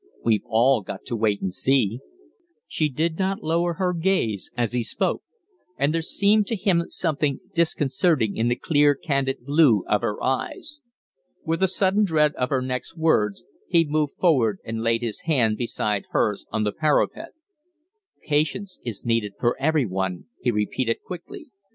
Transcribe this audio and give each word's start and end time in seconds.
"We've 0.25 0.41
all 0.47 0.81
got 0.81 1.05
to 1.05 1.15
wait 1.15 1.43
and 1.43 1.53
see." 1.53 1.99
She 2.65 2.89
did 2.89 3.19
not 3.19 3.43
lower 3.43 3.75
her 3.75 3.93
gaze 3.93 4.49
as 4.57 4.71
he 4.71 4.81
spoke; 4.81 5.21
and 5.77 5.93
there 5.93 6.01
seemed 6.01 6.47
to 6.47 6.55
him 6.55 6.83
something 6.87 7.39
disconcerting 7.53 8.35
in 8.35 8.47
the 8.47 8.55
clear, 8.55 8.95
candid 8.95 9.45
blue 9.45 9.85
of 9.87 10.01
her 10.01 10.17
eyes. 10.23 10.81
With 11.45 11.61
a 11.61 11.67
sudden 11.67 12.03
dread 12.03 12.33
of 12.33 12.49
her 12.49 12.63
next 12.63 12.97
words, 12.97 13.45
he 13.67 13.85
moved 13.85 14.13
forward 14.19 14.57
and 14.65 14.81
laid 14.81 15.03
his 15.03 15.19
hand 15.25 15.55
beside 15.57 16.05
hers 16.09 16.47
on 16.49 16.63
the 16.63 16.71
parapet. 16.73 17.33
"Patience 18.23 18.79
is 18.83 19.05
needed 19.05 19.33
for 19.39 19.55
every 19.59 19.85
one," 19.85 20.25
he 20.41 20.49
repeated, 20.49 21.03
quickly. 21.05 21.51